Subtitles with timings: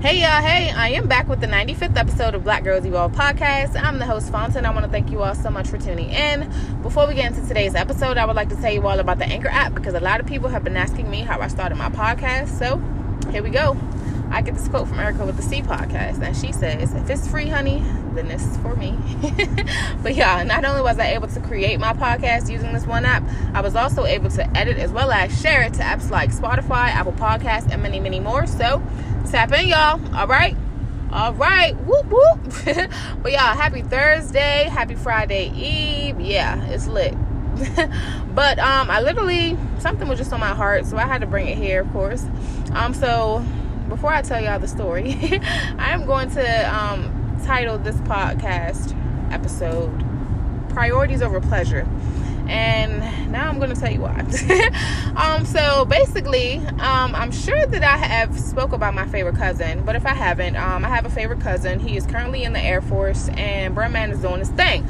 [0.00, 3.74] Hey y'all, hey, I am back with the 95th episode of Black Girls Evolve podcast.
[3.74, 4.64] I'm the host, Fontaine.
[4.64, 6.48] I want to thank you all so much for tuning in.
[6.82, 9.24] Before we get into today's episode, I would like to tell you all about the
[9.24, 11.88] Anchor app because a lot of people have been asking me how I started my
[11.88, 12.50] podcast.
[12.60, 12.80] So
[13.32, 13.76] here we go.
[14.30, 17.28] I get this quote from Erica with the C podcast, and she says, If it's
[17.28, 17.82] free, honey,
[18.14, 18.96] then this is for me.
[20.02, 23.22] but yeah, not only was I able to create my podcast using this one app,
[23.54, 26.88] I was also able to edit as well as share it to apps like Spotify,
[26.88, 28.46] Apple Podcasts, and many, many more.
[28.46, 28.82] So
[29.30, 30.00] tap in, y'all.
[30.14, 30.56] All right.
[31.10, 31.74] All right.
[31.84, 32.38] Whoop, whoop.
[33.22, 34.64] but y'all, happy Thursday.
[34.64, 36.20] Happy Friday Eve.
[36.20, 37.14] Yeah, it's lit.
[38.34, 41.48] but um, I literally, something was just on my heart, so I had to bring
[41.48, 42.24] it here, of course.
[42.72, 43.44] Um, so
[43.88, 45.14] before I tell y'all the story,
[45.78, 48.94] I am going to um, title this podcast
[49.32, 50.04] episode
[50.68, 51.86] Priorities Over Pleasure.
[52.48, 54.20] And now I'm going to tell you why.
[55.16, 59.96] um, so basically, um, I'm sure that I have spoke about my favorite cousin, but
[59.96, 61.78] if I haven't, um, I have a favorite cousin.
[61.78, 64.86] He is currently in the Air Force, and Man is doing his thing.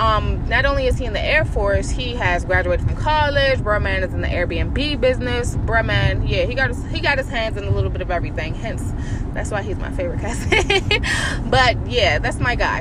[0.00, 3.60] Um, not only is he in the Air Force, he has graduated from college.
[3.60, 5.56] Man is in the Airbnb business.
[5.56, 8.54] Man, yeah, he got his, he got his hands in a little bit of everything.
[8.54, 8.82] Hence,
[9.34, 11.50] that's why he's my favorite cousin.
[11.50, 12.80] but yeah, that's my guy.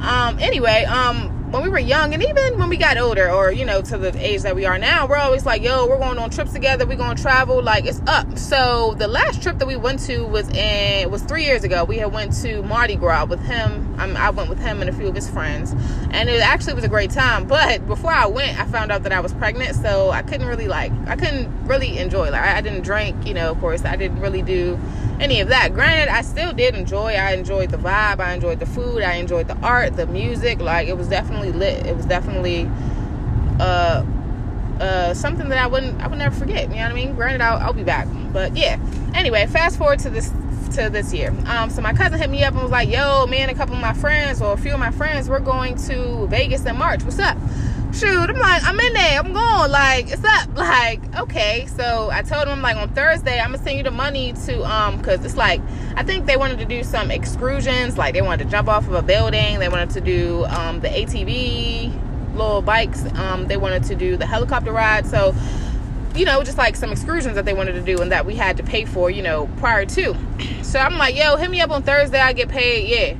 [0.00, 3.64] Um, anyway, um, when we were young and even when we got older or you
[3.64, 6.30] know to the age that we are now we're always like yo we're going on
[6.30, 8.38] trips together we're going to travel like it's up.
[8.38, 11.84] So the last trip that we went to was in was three years ago.
[11.84, 13.94] We had went to mardi gras with him.
[13.98, 15.72] I, I went with him and a few of his friends
[16.10, 19.12] and it actually was a great time but before i went i found out that
[19.12, 22.60] i was pregnant so i couldn't really like i couldn't really enjoy like i, I
[22.60, 24.78] didn't drink you know of course i didn't really do
[25.20, 25.74] any of that.
[25.74, 27.12] Granted, I still did enjoy.
[27.12, 28.20] I enjoyed the vibe.
[28.20, 29.02] I enjoyed the food.
[29.02, 30.60] I enjoyed the art, the music.
[30.60, 31.86] Like it was definitely lit.
[31.86, 32.68] It was definitely
[33.60, 34.04] uh
[34.80, 36.68] uh something that I wouldn't I would never forget.
[36.70, 37.14] You know what I mean?
[37.14, 38.08] Granted, I'll, I'll be back.
[38.32, 38.80] But yeah.
[39.14, 40.32] Anyway, fast forward to this
[40.76, 41.34] to this year.
[41.46, 43.80] Um, so my cousin hit me up and was like, "Yo, man, a couple of
[43.80, 47.02] my friends or a few of my friends, we're going to Vegas in March.
[47.02, 47.36] What's up?"
[47.92, 51.66] Shoot, I'm like, I'm in there, I'm going, like, it's up, like, okay.
[51.66, 55.02] So I told him, like, on Thursday, I'm gonna send you the money to, um,
[55.02, 55.60] cause it's like,
[55.96, 58.94] I think they wanted to do some excursions, like they wanted to jump off of
[58.94, 61.92] a building, they wanted to do, um, the ATV
[62.34, 65.34] little bikes, um, they wanted to do the helicopter ride, so,
[66.14, 68.56] you know, just like some excursions that they wanted to do and that we had
[68.56, 70.16] to pay for, you know, prior to.
[70.62, 73.16] So I'm like, yo, hit me up on Thursday, I get paid, yeah.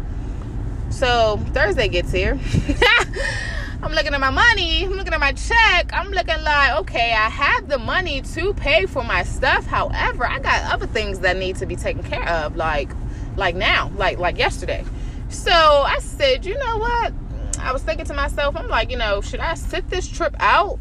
[0.90, 2.38] So Thursday gets here.
[3.82, 7.30] I'm looking at my money, I'm looking at my check, I'm looking like, okay, I
[7.30, 9.64] have the money to pay for my stuff.
[9.64, 12.90] However, I got other things that need to be taken care of, like
[13.36, 14.84] like now, like like yesterday.
[15.30, 17.14] So I said, you know what?
[17.58, 20.78] I was thinking to myself, I'm like, you know, should I sit this trip out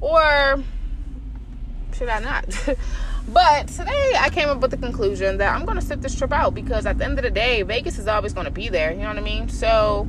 [0.00, 0.62] or
[1.94, 2.44] should I not?
[3.28, 6.32] but today I came up with the conclusion that I'm going to sit this trip
[6.32, 8.92] out because at the end of the day, Vegas is always going to be there.
[8.92, 9.48] You know what I mean?
[9.48, 10.06] So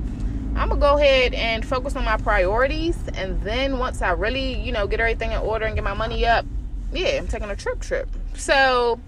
[0.56, 4.72] I'm gonna go ahead and focus on my priorities, and then once I really, you
[4.72, 6.46] know, get everything in order and get my money up,
[6.94, 8.08] yeah, I'm taking a trip trip.
[8.36, 9.00] So,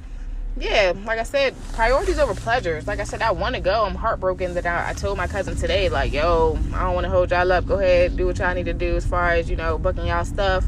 [0.57, 2.85] yeah, like I said, priorities over pleasures.
[2.85, 3.85] Like I said, I want to go.
[3.85, 7.09] I'm heartbroken that I, I told my cousin today, like, yo, I don't want to
[7.09, 7.65] hold y'all up.
[7.65, 10.25] Go ahead, do what y'all need to do as far as you know, booking y'all
[10.25, 10.65] stuff.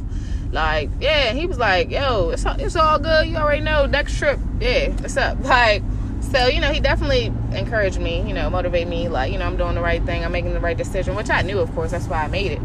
[0.51, 3.27] Like, yeah, he was like, yo, it's it's all good.
[3.27, 4.39] You already know next trip.
[4.61, 5.37] Yeah, what's up?
[5.43, 5.83] Like
[6.31, 7.25] so you know he definitely
[7.57, 10.31] encouraged me you know motivate me like you know i'm doing the right thing i'm
[10.31, 12.61] making the right decision which i knew of course that's why i made it.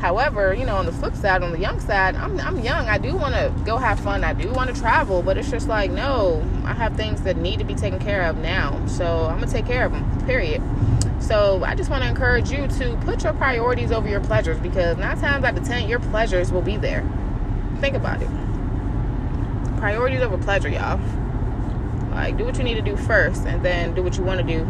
[0.00, 2.98] However you know on the flip side on the young side i'm, I'm young i
[2.98, 5.90] do want to go have fun i do want to travel but it's just like
[5.90, 9.50] no i have things that need to be taken care of now so i'm gonna
[9.50, 10.62] take care of them period.
[11.18, 14.98] So i just want to encourage you to put your priorities over your pleasures because
[14.98, 17.08] nine times out of ten your pleasures will be there.
[17.80, 18.28] Think about it.
[19.78, 21.00] Priorities over pleasure y'all
[22.16, 24.46] like, do what you need to do first, and then do what you want to
[24.46, 24.66] do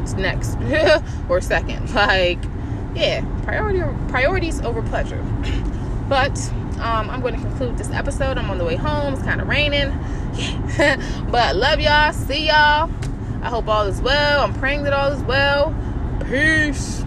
[0.00, 0.56] It's next
[1.28, 1.90] or second.
[1.94, 2.38] Like,
[2.94, 5.22] yeah, priority priorities over pleasure.
[6.08, 6.38] But
[6.80, 8.38] um, I'm going to conclude this episode.
[8.38, 9.12] I'm on the way home.
[9.12, 9.92] It's kind of raining.
[11.30, 12.12] But love y'all.
[12.14, 12.90] See y'all.
[13.42, 14.42] I hope all is well.
[14.42, 15.74] I'm praying that all is well.
[16.24, 17.04] Peace.